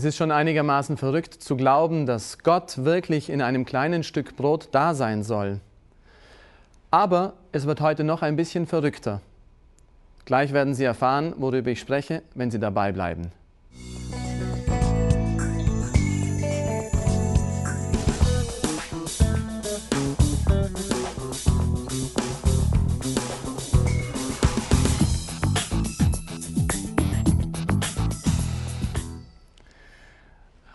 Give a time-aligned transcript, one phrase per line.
[0.00, 4.68] Es ist schon einigermaßen verrückt zu glauben, dass Gott wirklich in einem kleinen Stück Brot
[4.72, 5.60] da sein soll.
[6.90, 9.20] Aber es wird heute noch ein bisschen verrückter.
[10.24, 13.30] Gleich werden Sie erfahren, worüber ich spreche, wenn Sie dabei bleiben.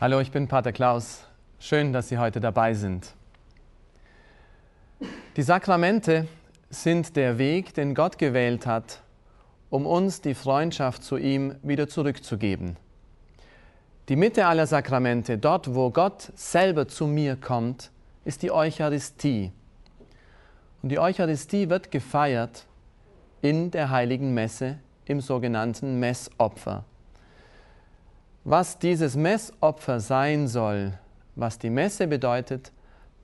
[0.06, 1.24] Hallo, ich bin Pater Klaus.
[1.58, 3.16] Schön, dass Sie heute dabei sind.
[5.36, 6.28] Die Sakramente
[6.70, 9.02] sind der Weg, den Gott gewählt hat,
[9.72, 12.78] um uns die Freundschaft zu ihm wieder zurückzugeben.
[14.08, 17.90] Die Mitte aller Sakramente, dort wo Gott selber zu mir kommt,
[18.26, 19.52] ist die Eucharistie.
[20.84, 22.68] Und die Eucharistie wird gefeiert
[23.42, 26.86] in der heiligen Messe im sogenannten Messopfer.
[28.48, 30.94] Was dieses Messopfer sein soll,
[31.36, 32.72] was die Messe bedeutet,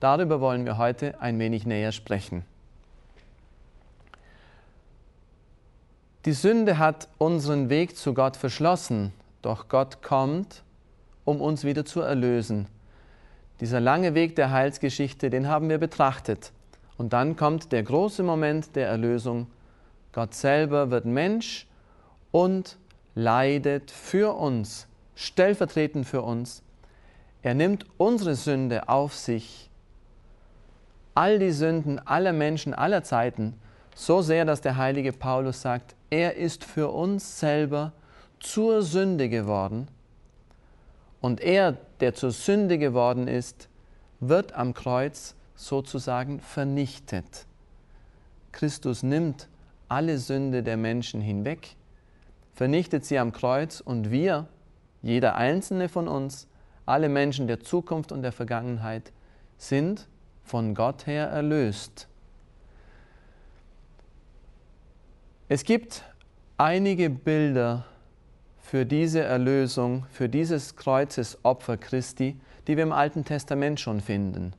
[0.00, 2.44] darüber wollen wir heute ein wenig näher sprechen.
[6.24, 10.64] Die Sünde hat unseren Weg zu Gott verschlossen, doch Gott kommt,
[11.24, 12.66] um uns wieder zu erlösen.
[13.60, 16.50] Dieser lange Weg der Heilsgeschichte, den haben wir betrachtet.
[16.98, 19.46] Und dann kommt der große Moment der Erlösung.
[20.10, 21.68] Gott selber wird Mensch
[22.32, 22.76] und
[23.14, 26.62] leidet für uns stellvertretend für uns.
[27.42, 29.70] Er nimmt unsere Sünde auf sich,
[31.14, 33.54] all die Sünden aller Menschen aller Zeiten,
[33.94, 37.92] so sehr, dass der heilige Paulus sagt, er ist für uns selber
[38.40, 39.88] zur Sünde geworden.
[41.20, 43.68] Und er, der zur Sünde geworden ist,
[44.20, 47.46] wird am Kreuz sozusagen vernichtet.
[48.50, 49.48] Christus nimmt
[49.88, 51.76] alle Sünde der Menschen hinweg,
[52.54, 54.46] vernichtet sie am Kreuz und wir,
[55.02, 56.46] jeder einzelne von uns,
[56.86, 59.12] alle Menschen der Zukunft und der Vergangenheit
[59.58, 60.08] sind
[60.44, 62.08] von Gott her erlöst.
[65.48, 66.02] Es gibt
[66.56, 67.84] einige Bilder
[68.60, 74.54] für diese Erlösung, für dieses Kreuzesopfer Christi, die wir im Alten Testament schon finden.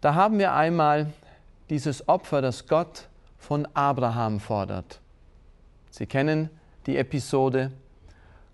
[0.00, 1.12] Da haben wir einmal
[1.70, 5.00] dieses Opfer, das Gott von Abraham fordert.
[5.90, 6.50] Sie kennen
[6.86, 7.72] die Episode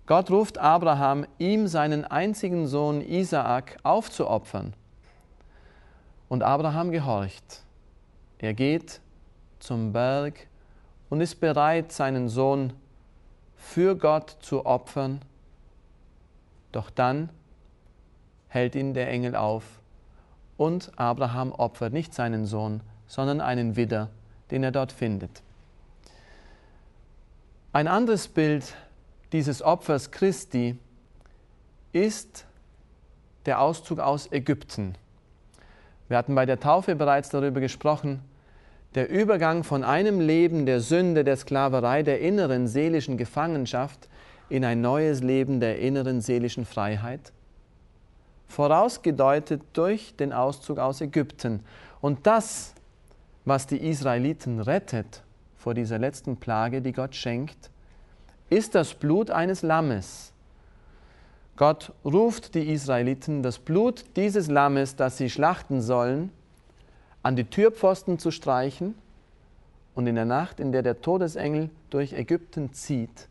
[0.06, 4.74] Gott ruft Abraham, ihm seinen einzigen Sohn Isaak aufzuopfern.
[6.28, 7.62] Und Abraham gehorcht.
[8.38, 9.00] Er geht
[9.60, 10.46] zum Berg
[11.08, 12.74] und ist bereit, seinen Sohn
[13.56, 15.22] für Gott zu opfern.
[16.72, 17.30] Doch dann
[18.48, 19.64] hält ihn der Engel auf
[20.58, 24.10] und Abraham opfert nicht seinen Sohn, sondern einen Widder,
[24.50, 25.42] den er dort findet.
[27.72, 28.74] Ein anderes Bild
[29.34, 30.78] dieses Opfers Christi
[31.90, 32.46] ist
[33.46, 34.94] der Auszug aus Ägypten.
[36.06, 38.20] Wir hatten bei der Taufe bereits darüber gesprochen,
[38.94, 44.08] der Übergang von einem Leben der Sünde, der Sklaverei, der inneren seelischen Gefangenschaft
[44.50, 47.32] in ein neues Leben der inneren seelischen Freiheit,
[48.46, 51.64] vorausgedeutet durch den Auszug aus Ägypten.
[52.00, 52.72] Und das,
[53.44, 55.24] was die Israeliten rettet
[55.56, 57.72] vor dieser letzten Plage, die Gott schenkt,
[58.50, 60.32] ist das Blut eines Lammes.
[61.56, 66.30] Gott ruft die Israeliten, das Blut dieses Lammes, das sie schlachten sollen,
[67.22, 68.94] an die Türpfosten zu streichen
[69.94, 73.28] und in der Nacht, in der der Todesengel durch Ägypten zieht,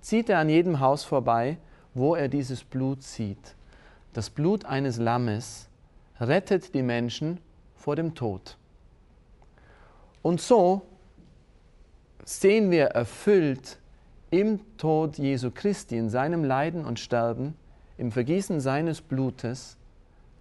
[0.00, 1.56] zieht er an jedem Haus vorbei,
[1.94, 3.54] wo er dieses Blut sieht.
[4.12, 5.68] Das Blut eines Lammes
[6.20, 7.38] rettet die Menschen
[7.76, 8.56] vor dem Tod.
[10.20, 10.82] Und so
[12.24, 13.78] sehen wir erfüllt
[14.32, 17.54] im Tod Jesu Christi, in seinem Leiden und Sterben,
[17.98, 19.76] im Vergießen seines Blutes,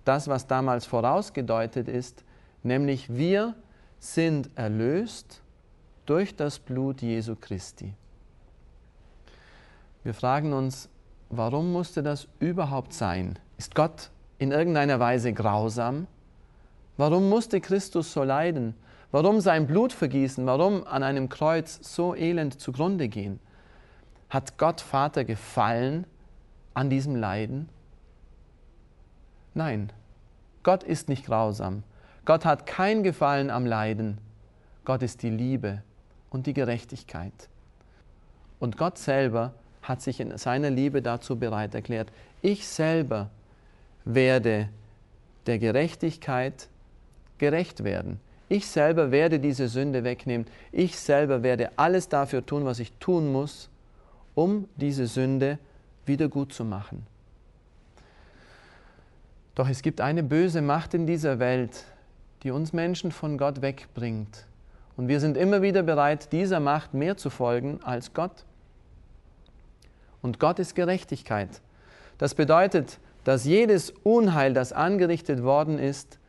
[0.06, 2.24] das, was damals vorausgedeutet ist,
[2.64, 3.54] nämlich wir
[4.00, 5.42] sind erlöst
[6.06, 7.94] durch das Blut Jesu Christi.
[10.04, 10.88] Wir fragen uns,
[11.30, 13.38] warum musste das überhaupt sein?
[13.58, 14.10] Ist Gott
[14.40, 16.08] in irgendeiner Weise grausam?
[16.96, 18.74] Warum musste Christus so leiden?
[19.12, 20.46] Warum sein Blut vergießen?
[20.46, 23.42] Warum an einem Kreuz so elend zugrunde gehen?
[24.32, 26.08] Hat Gott Vater gefallen
[26.74, 27.68] an diesem Leiden?
[29.54, 29.92] Nein,
[30.64, 31.84] Gott ist nicht grausam.
[32.24, 34.20] Gott hat kein Gefallen am Leiden.
[34.86, 35.84] Gott ist die Liebe
[36.30, 37.34] und die Gerechtigkeit.
[38.58, 39.52] Und Gott selber
[39.82, 42.10] hat sich in seiner Liebe dazu bereit erklärt.
[42.42, 43.30] Ich selber
[44.06, 44.70] werde
[45.46, 46.70] der Gerechtigkeit
[47.38, 48.22] gerecht werden.
[48.48, 50.48] Ich selber werde diese Sünde wegnehmen.
[50.72, 53.70] Ich selber werde alles dafür tun, was ich tun muss,
[54.36, 55.60] um diese Sünde
[56.06, 57.06] wieder gut zu machen.
[59.56, 61.84] Doch es gibt eine böse Macht in dieser Welt,
[62.44, 64.46] die uns Menschen von Gott wegbringt.
[64.98, 68.46] Und wir sind immer wieder bereit, dieser Macht mehr zu folgen als Gott.
[70.22, 71.62] Und Gott ist Gerechtigkeit.
[72.18, 76.20] Das bedeutet, dass jedes Unheil, das angerichtet worden ist,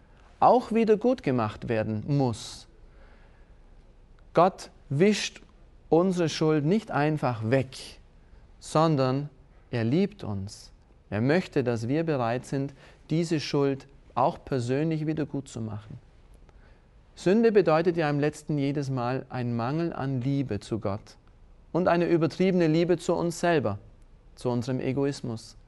[0.40, 2.66] auch wieder gut gemacht werden muss.
[4.34, 5.42] Gott wischt
[5.92, 7.76] unsere Schuld nicht einfach weg,
[8.60, 9.28] sondern
[9.70, 10.72] er liebt uns.
[11.10, 12.72] Er möchte, dass wir bereit sind,
[13.10, 15.98] diese Schuld auch persönlich wieder gut zu machen.
[17.14, 21.18] Sünde bedeutet ja im letzten jedes Mal ein Mangel an Liebe zu Gott
[21.72, 23.78] und eine übertriebene Liebe zu uns selber,
[24.34, 25.58] zu unserem Egoismus.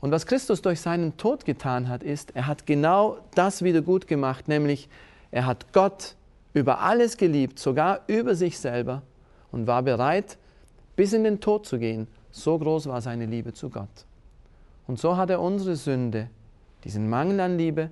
[0.00, 4.08] Und was Christus durch seinen Tod getan hat, ist, er hat genau das wieder gut
[4.08, 4.90] gemacht, nämlich
[5.30, 6.16] er hat Gott
[6.52, 9.00] über alles geliebt, sogar über sich selber
[9.52, 10.38] und war bereit,
[10.96, 12.08] bis in den Tod zu gehen.
[12.30, 14.06] So groß war seine Liebe zu Gott.
[14.86, 16.28] Und so hat er unsere Sünde,
[16.84, 17.90] diesen Mangel an Liebe,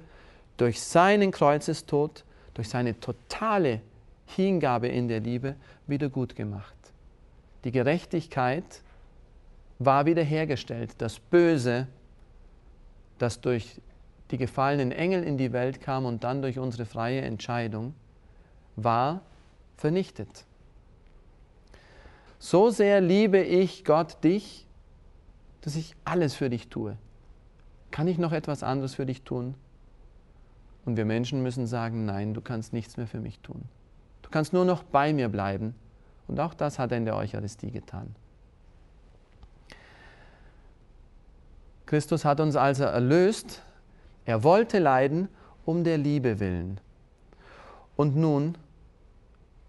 [0.56, 2.24] durch seinen Kreuzestod,
[2.54, 3.80] durch seine totale
[4.26, 5.56] Hingabe in der Liebe
[5.86, 6.74] wieder gut gemacht.
[7.64, 8.82] Die Gerechtigkeit
[9.78, 10.94] war wiederhergestellt.
[10.98, 11.86] Das Böse,
[13.18, 13.80] das durch
[14.30, 17.94] die gefallenen Engel in die Welt kam und dann durch unsere freie Entscheidung,
[18.76, 19.20] war
[19.76, 20.44] vernichtet.
[22.48, 24.68] So sehr liebe ich Gott dich,
[25.62, 26.96] dass ich alles für dich tue.
[27.90, 29.56] Kann ich noch etwas anderes für dich tun?
[30.84, 33.64] Und wir Menschen müssen sagen, nein, du kannst nichts mehr für mich tun.
[34.22, 35.74] Du kannst nur noch bei mir bleiben.
[36.28, 38.14] Und auch das hat er in der Eucharistie getan.
[41.84, 43.64] Christus hat uns also erlöst.
[44.24, 45.26] Er wollte leiden
[45.64, 46.80] um der Liebe willen.
[47.96, 48.56] Und nun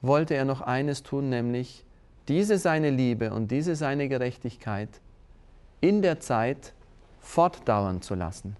[0.03, 1.86] wollte er noch eines tun, nämlich
[2.27, 4.89] diese seine Liebe und diese seine Gerechtigkeit
[5.81, 6.73] in der Zeit
[7.19, 8.55] fortdauern zu lassen.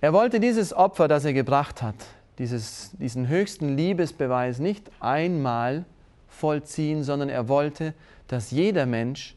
[0.00, 1.96] Er wollte dieses Opfer, das er gebracht hat,
[2.38, 5.84] dieses, diesen höchsten Liebesbeweis nicht einmal
[6.28, 7.94] vollziehen, sondern er wollte,
[8.28, 9.34] dass jeder Mensch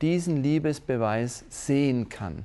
[0.00, 2.44] diesen Liebesbeweis sehen kann.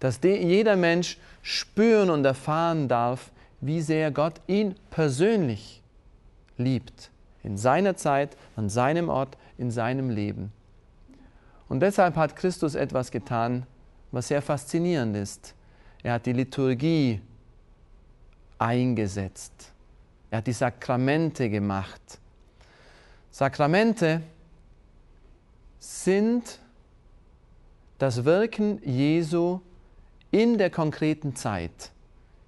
[0.00, 3.30] Dass jeder Mensch spüren und erfahren darf,
[3.60, 5.80] wie sehr Gott ihn persönlich
[6.58, 7.11] liebt.
[7.42, 10.52] In seiner Zeit, an seinem Ort, in seinem Leben.
[11.68, 13.66] Und deshalb hat Christus etwas getan,
[14.10, 15.54] was sehr faszinierend ist.
[16.02, 17.20] Er hat die Liturgie
[18.58, 19.72] eingesetzt.
[20.30, 22.00] Er hat die Sakramente gemacht.
[23.30, 24.22] Sakramente
[25.78, 26.60] sind
[27.98, 29.60] das Wirken Jesu
[30.30, 31.90] in der konkreten Zeit.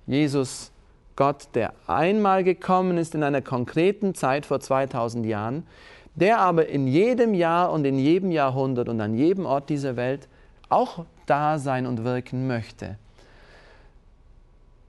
[0.07, 0.71] Jesus,
[1.17, 5.65] Gott, der einmal gekommen ist in einer konkreten Zeit vor 2000 Jahren,
[6.17, 10.29] der aber in jedem Jahr und in jedem Jahrhundert und an jedem Ort dieser Welt
[10.69, 12.97] auch da sein und wirken möchte.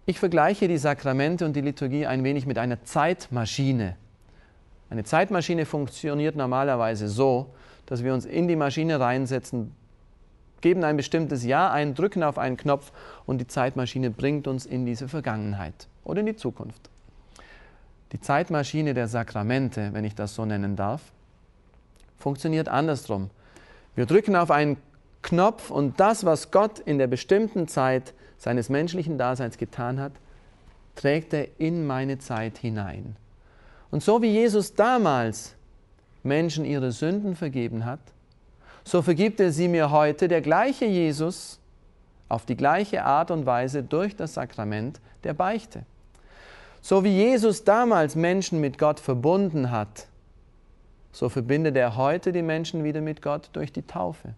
[0.07, 3.95] Ich vergleiche die Sakramente und die Liturgie ein wenig mit einer Zeitmaschine.
[4.89, 7.53] Eine Zeitmaschine funktioniert normalerweise so,
[7.85, 9.75] dass wir uns in die Maschine reinsetzen,
[10.61, 12.91] geben ein bestimmtes Jahr ein, drücken auf einen Knopf
[13.27, 16.89] und die Zeitmaschine bringt uns in diese Vergangenheit oder in die Zukunft.
[18.13, 21.01] Die Zeitmaschine der Sakramente, wenn ich das so nennen darf,
[22.17, 23.29] funktioniert andersrum.
[23.95, 24.77] Wir drücken auf einen
[25.21, 30.13] Knopf und das, was Gott in der bestimmten Zeit seines menschlichen Daseins getan hat,
[30.95, 33.17] trägt er in meine Zeit hinein.
[33.91, 35.55] Und so wie Jesus damals
[36.23, 37.99] Menschen ihre Sünden vergeben hat,
[38.83, 41.59] so vergibt er sie mir heute der gleiche Jesus
[42.29, 45.85] auf die gleiche Art und Weise durch das Sakrament der Beichte.
[46.85, 50.05] So wie Jesus damals Menschen mit Gott verbunden hat,
[51.11, 54.35] so verbindet er heute die Menschen wieder mit Gott durch die Taufe.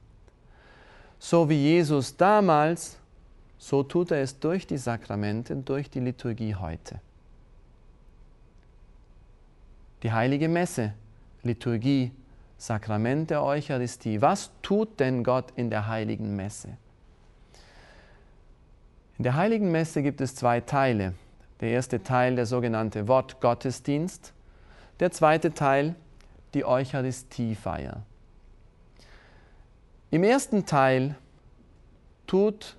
[1.20, 3.00] So wie Jesus damals,
[3.58, 7.02] so tut er es durch die Sakramente, durch die Liturgie heute.
[10.04, 10.94] Die heilige Messe,
[11.44, 12.14] Liturgie,
[12.58, 14.22] Sakrament der Eucharistie.
[14.22, 16.70] Was tut denn Gott in der heiligen Messe?
[19.18, 21.14] In der heiligen Messe gibt es zwei Teile.
[21.60, 24.34] Der erste Teil der sogenannte Wortgottesdienst,
[25.00, 25.96] der zweite Teil
[26.54, 28.04] die Eucharistiefeier.
[30.12, 31.16] Im ersten Teil
[32.26, 32.78] tut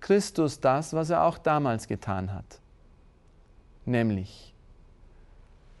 [0.00, 2.60] Christus das, was er auch damals getan hat.
[3.84, 4.54] Nämlich,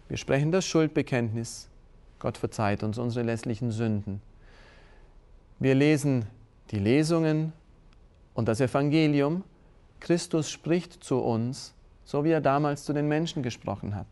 [0.08, 1.68] wir sprechen das Schuldbekenntnis,
[2.18, 4.20] Gott verzeiht uns unsere lässlichen Sünden.
[5.58, 6.26] Wir lesen
[6.70, 7.52] die Lesungen
[8.34, 9.42] und das Evangelium.
[9.98, 11.74] Christus spricht zu uns,
[12.12, 14.06] so wie er damals zu den Menschen gesprochen hat.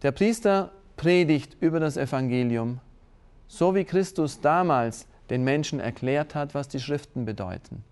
[0.00, 2.80] Der Priester predigt über das Evangelium,
[3.46, 7.84] so wie Christus damals den Menschen erklärt hat, was die Schriften bedeuten.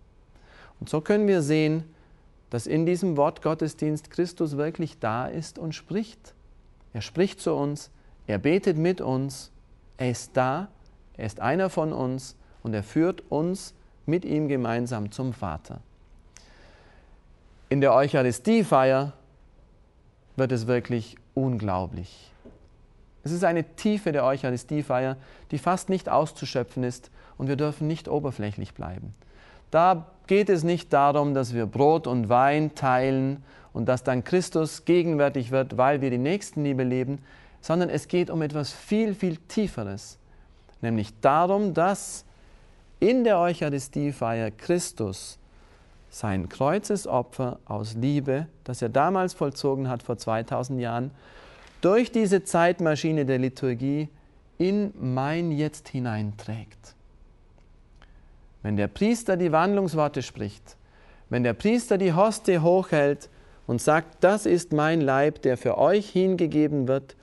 [0.80, 1.84] Und so können wir sehen,
[2.48, 6.32] dass in diesem Wort Gottesdienst Christus wirklich da ist und spricht.
[6.94, 7.90] Er spricht zu uns,
[8.26, 9.52] er betet mit uns,
[9.98, 10.68] er ist da,
[11.18, 13.74] er ist einer von uns und er führt uns
[14.06, 15.82] mit ihm gemeinsam zum Vater.
[17.70, 19.12] In der Eucharistiefeier
[20.34, 22.32] wird es wirklich unglaublich.
[23.22, 25.16] Es ist eine Tiefe der Eucharistiefeier,
[25.52, 29.14] die fast nicht auszuschöpfen ist und wir dürfen nicht oberflächlich bleiben.
[29.70, 34.84] Da geht es nicht darum, dass wir Brot und Wein teilen und dass dann Christus
[34.84, 37.20] gegenwärtig wird, weil wir die Nächstenliebe leben,
[37.60, 40.18] sondern es geht um etwas viel, viel Tieferes,
[40.80, 42.24] nämlich darum, dass
[42.98, 45.38] in der Eucharistiefeier Christus
[46.10, 51.12] sein Kreuzesopfer aus Liebe, das er damals vollzogen hat vor 2000 Jahren,
[51.80, 54.08] durch diese Zeitmaschine der Liturgie
[54.58, 56.94] in mein Jetzt hineinträgt.
[58.62, 60.76] Wenn der Priester die Wandlungsworte spricht,
[61.30, 63.30] wenn der Priester die Hostie hochhält
[63.66, 67.16] und sagt, das ist mein Leib, der für euch hingegeben wird,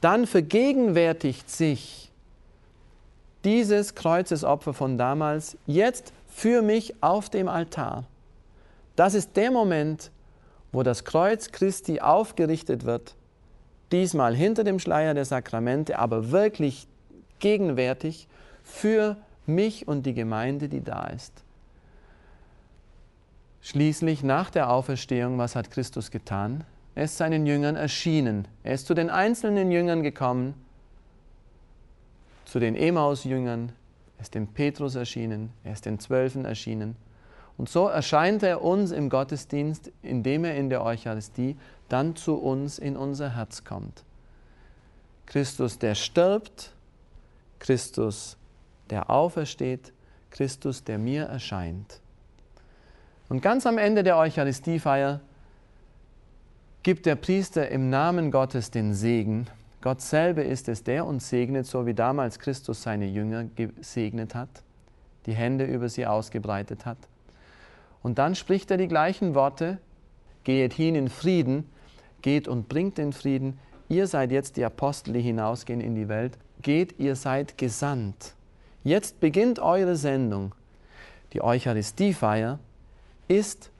[0.00, 2.10] dann vergegenwärtigt sich
[3.44, 8.04] dieses Kreuzesopfer von damals jetzt für mich auf dem Altar.
[8.98, 10.10] Das ist der Moment,
[10.72, 13.14] wo das Kreuz Christi aufgerichtet wird
[13.92, 16.86] diesmal hinter dem Schleier der Sakramente, aber wirklich
[17.38, 18.28] gegenwärtig
[18.62, 21.32] für mich und die Gemeinde, die da ist.
[23.62, 26.64] Schließlich nach der Auferstehung, was hat Christus getan?
[26.94, 28.48] Er ist seinen Jüngern erschienen.
[28.62, 30.54] Er ist zu den einzelnen Jüngern gekommen,
[32.44, 33.72] zu den Emaus-Jüngern,
[34.16, 36.96] er ist dem Petrus erschienen, er ist den Zwölfen erschienen.
[37.58, 41.56] Und so erscheint er uns im Gottesdienst, indem er in der Eucharistie
[41.88, 44.04] dann zu uns in unser Herz kommt.
[45.26, 46.72] Christus, der stirbt,
[47.58, 48.36] Christus,
[48.90, 49.92] der aufersteht,
[50.30, 52.00] Christus, der mir erscheint.
[53.28, 55.20] Und ganz am Ende der Eucharistiefeier
[56.84, 59.48] gibt der Priester im Namen Gottes den Segen.
[59.80, 64.62] Gott selber ist es, der uns segnet, so wie damals Christus seine Jünger gesegnet hat,
[65.26, 66.98] die Hände über sie ausgebreitet hat.
[68.02, 69.78] Und dann spricht er die gleichen Worte,
[70.44, 71.68] geht hin in Frieden,
[72.22, 73.58] geht und bringt den Frieden.
[73.88, 76.38] Ihr seid jetzt die Apostel, die hinausgehen in die Welt.
[76.62, 78.34] Geht, ihr seid gesandt.
[78.84, 80.54] Jetzt beginnt eure Sendung.
[81.32, 82.58] Die Eucharistiefeier
[83.28, 83.70] ist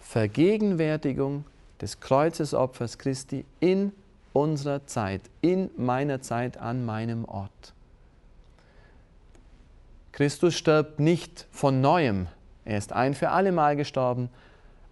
[0.00, 1.44] Vergegenwärtigung
[1.80, 3.92] des Kreuzesopfers Christi in
[4.32, 7.72] unserer Zeit, in meiner Zeit an meinem Ort.
[10.12, 12.26] Christus stirbt nicht von neuem.
[12.68, 14.28] Er ist ein für allemal gestorben,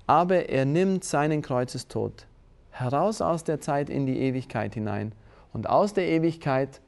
[0.06, 2.26] aber er nimmt seinen Kreuzestod
[2.70, 5.12] heraus aus der Zeit in die Ewigkeit hinein
[5.52, 6.80] und aus der Ewigkeit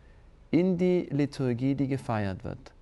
[0.51, 2.73] in die Liturgie, die gefeiert wird.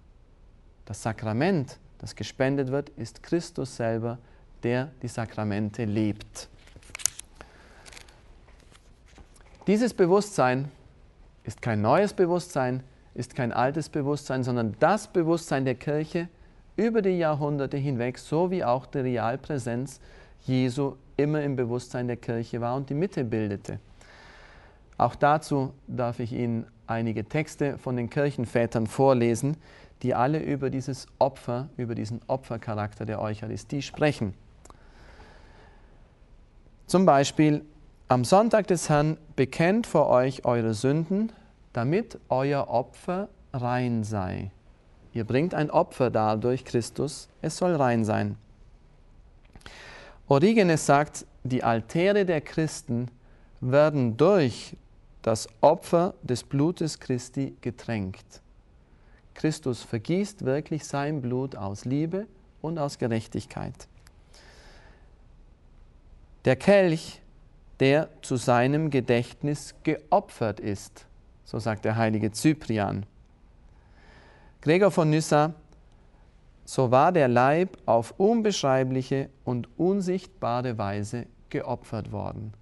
[0.85, 4.19] Das Sakrament, das gespendet wird, ist Christus selber,
[4.63, 6.49] der die Sakramente lebt.
[9.67, 10.71] Dieses Bewusstsein
[11.43, 12.85] ist kein neues Bewusstsein,
[13.15, 16.29] ist kein altes Bewusstsein, sondern das Bewusstsein der Kirche
[16.77, 20.01] über die Jahrhunderte hinweg, so wie auch die Realpräsenz
[20.47, 23.81] Jesu immer im Bewusstsein der Kirche war und die Mitte bildete.
[24.99, 29.57] Auch dazu darf ich Ihnen einige Texte von den Kirchenvätern vorlesen,
[30.03, 34.35] die alle über dieses Opfer, über diesen Opfercharakter der Eucharistie sprechen.
[36.87, 37.65] Zum Beispiel,
[38.09, 41.33] am Sonntag des Herrn bekennt vor euch eure Sünden,
[41.73, 44.53] damit euer Opfer rein sei.
[45.17, 48.37] Ihr bringt ein Opfer dar durch Christus, es soll rein sein.
[50.29, 53.11] Origenes sagt, die Altäre der Christen
[53.63, 54.77] werden durch
[55.23, 58.43] das Opfer des Blutes Christi getränkt.
[59.33, 62.27] Christus vergießt wirklich sein Blut aus Liebe
[62.61, 63.89] und aus Gerechtigkeit.
[66.45, 67.23] Der Kelch,
[67.81, 71.07] der zu seinem Gedächtnis geopfert ist,
[71.47, 73.07] so sagt der heilige Cyprian.
[74.67, 75.55] Gregor von Nyssa
[76.65, 82.53] so war der Leib auf unbeschreibliche und unsichtbare Weise geopfert worden.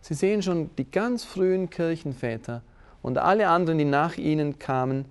[0.00, 2.62] Sie sehen schon, die ganz frühen Kirchenväter
[3.02, 5.04] und alle anderen, die nach ihnen kamen,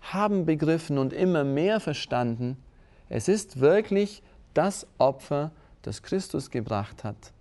[0.00, 2.56] haben begriffen und immer mehr verstanden,
[3.10, 4.22] es ist wirklich
[4.54, 5.50] das Opfer,
[5.82, 7.34] das Christus gebracht hat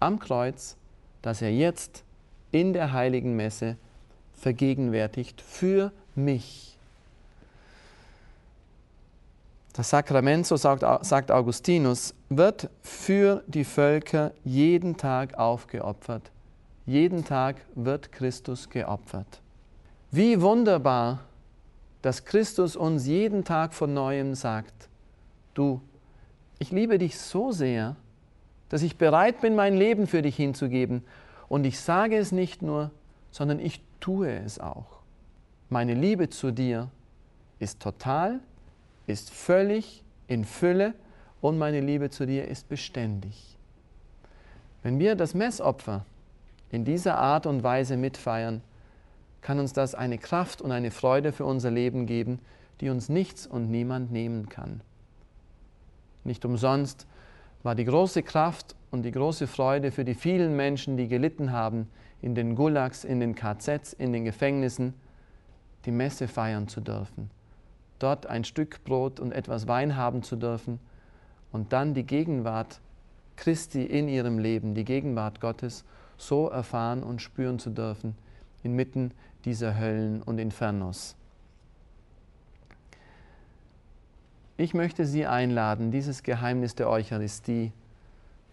[0.00, 0.78] am Kreuz,
[1.20, 2.04] das er jetzt
[2.52, 3.76] in der heiligen Messe
[4.32, 6.73] vergegenwärtigt für mich.
[9.74, 16.30] Das Sakrament, so sagt, sagt Augustinus, wird für die Völker jeden Tag aufgeopfert.
[16.86, 19.40] Jeden Tag wird Christus geopfert.
[20.12, 21.24] Wie wunderbar,
[22.02, 24.88] dass Christus uns jeden Tag von neuem sagt,
[25.54, 25.80] du,
[26.60, 27.96] Ich liebe dich so sehr,
[28.68, 31.02] dass ich bereit bin, mein Leben für dich hinzugeben.
[31.48, 32.92] Und ich sage es nicht nur,
[33.32, 35.00] sondern ich tue es auch.
[35.68, 36.90] Meine Liebe zu dir
[37.58, 38.40] ist total,
[39.06, 40.94] ist völlig in Fülle
[41.40, 43.56] und meine Liebe zu dir ist beständig.
[44.82, 46.04] Wenn wir das Messopfer
[46.70, 48.62] in dieser Art und Weise mitfeiern,
[49.40, 52.38] kann uns das eine Kraft und eine Freude für unser Leben geben,
[52.80, 54.80] die uns nichts und niemand nehmen kann.
[56.24, 57.06] Nicht umsonst
[57.62, 61.88] war die große Kraft und die große Freude für die vielen Menschen, die gelitten haben
[62.22, 64.94] in den Gulags, in den KZs, in den Gefängnissen,
[65.84, 67.30] die Messe feiern zu dürfen,
[68.04, 70.78] dort ein Stück Brot und etwas Wein haben zu dürfen
[71.52, 72.80] und dann die Gegenwart
[73.36, 75.84] Christi in ihrem Leben, die Gegenwart Gottes
[76.18, 78.14] so erfahren und spüren zu dürfen,
[78.62, 79.12] inmitten
[79.46, 81.16] dieser Höllen und Infernos.
[84.56, 87.72] Ich möchte Sie einladen, dieses Geheimnis der Eucharistie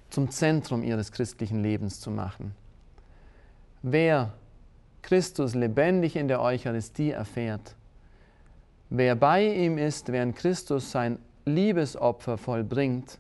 [0.10, 2.55] zum Zentrum Ihres christlichen Lebens zu machen.
[3.84, 4.34] Wer
[5.01, 7.75] Christus lebendig in der Eucharistie erfährt,
[8.91, 13.17] wer bei ihm ist, während Christus sein Liebesopfer vollbringt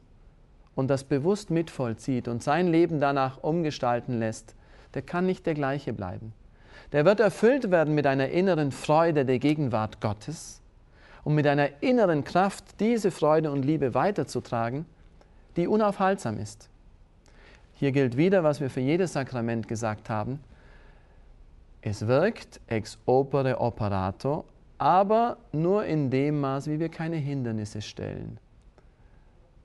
[0.75, 4.53] und das bewusst mitvollzieht und sein Leben danach umgestalten lässt,
[4.93, 6.33] der kann nicht der gleiche bleiben.
[6.91, 10.61] Der wird erfüllt werden mit einer inneren Freude der Gegenwart Gottes
[11.23, 14.85] um mit einer inneren Kraft diese Freude und Liebe weiterzutragen,
[15.55, 16.69] die unaufhaltsam ist.
[17.75, 20.39] Hier gilt wieder, was wir für jedes Sakrament gesagt haben.
[21.81, 24.45] Es wirkt ex opere operato,
[24.81, 28.39] aber nur in dem Maß, wie wir keine Hindernisse stellen.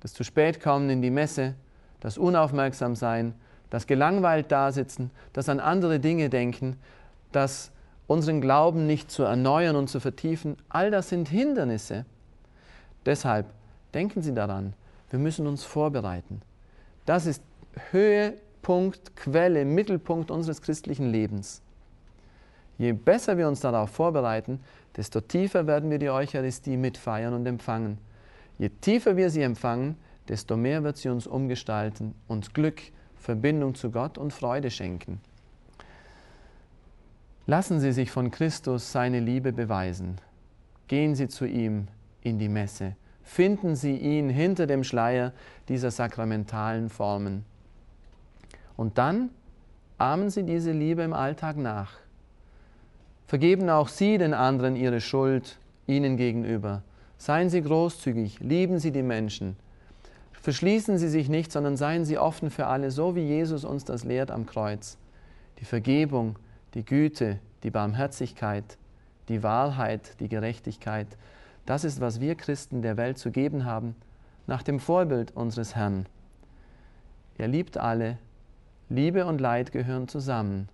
[0.01, 1.55] Das zu spät kommen in die Messe,
[2.01, 3.35] das unaufmerksam sein,
[3.71, 6.77] das gelangweilt dasitzen, das an andere Dinge denken,
[7.33, 7.71] das
[8.07, 12.05] unseren Glauben nicht zu erneuern und zu vertiefen, all das sind Hindernisse.
[13.07, 13.47] Deshalb
[13.95, 14.75] denken Sie daran,
[15.09, 16.43] wir müssen uns vorbereiten.
[17.07, 17.43] Das ist
[17.91, 21.63] Höhepunkt, Quelle, Mittelpunkt unseres christlichen Lebens.
[22.79, 24.61] Je besser wir uns darauf vorbereiten,
[24.97, 27.99] desto tiefer werden wir die Eucharistie mitfeiern und empfangen.
[28.59, 29.97] Je tiefer wir sie empfangen,
[30.29, 32.81] desto mehr wird sie uns umgestalten, uns Glück,
[33.17, 35.21] Verbindung zu Gott und Freude schenken.
[37.47, 40.17] Lassen Sie sich von Christus seine Liebe beweisen.
[40.89, 41.87] Gehen Sie zu ihm
[42.23, 42.97] in die Messe.
[43.23, 45.33] Finden Sie ihn hinter dem Schleier
[45.69, 47.45] dieser sakramentalen Formen.
[48.77, 49.31] Und dann
[49.99, 51.93] ahmen Sie diese Liebe im Alltag nach.
[53.27, 56.83] Vergeben auch Sie den anderen ihre Schuld ihnen gegenüber.
[57.19, 59.57] Seien Sie großzügig, lieben Sie die Menschen.
[60.33, 64.05] Verschließen Sie sich nicht, sondern seien Sie offen für alle, so wie Jesus uns das
[64.05, 64.97] lehrt am Kreuz.
[65.59, 66.39] Die Vergebung,
[66.75, 68.79] die Güte, die Barmherzigkeit,
[69.29, 71.09] die Wahrheit, die Gerechtigkeit,
[71.65, 73.97] das ist, was wir Christen der Welt zu geben haben,
[74.47, 76.07] nach dem Vorbild unseres Herrn.
[77.39, 78.19] Er liebt alle,
[78.89, 80.69] Liebe und Leid gehören zusammen.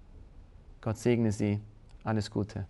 [0.83, 1.61] Gott segne Sie.
[2.05, 2.67] Alles Gute.